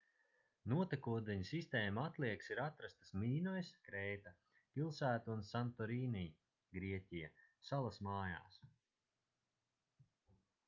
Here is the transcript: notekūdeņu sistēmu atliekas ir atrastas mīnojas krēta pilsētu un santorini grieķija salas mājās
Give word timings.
notekūdeņu 0.71 1.43
sistēmu 1.47 1.99
atliekas 2.03 2.47
ir 2.53 2.61
atrastas 2.63 3.11
mīnojas 3.23 3.67
krēta 3.87 4.33
pilsētu 4.77 5.31
un 5.33 5.43
santorini 5.49 6.23
grieķija 6.79 7.29
salas 7.69 7.99
mājās 8.09 8.57